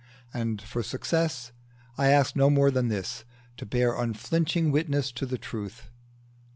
And, 0.33 0.59
for 0.59 0.81
success, 0.81 1.51
I 1.95 2.07
ask 2.07 2.35
no 2.35 2.49
more 2.49 2.71
than 2.71 2.87
this, 2.87 3.23
To 3.57 3.67
bear 3.67 3.93
unflinching 3.93 4.71
witness 4.71 5.11
to 5.11 5.27
the 5.27 5.37
truth. 5.37 5.89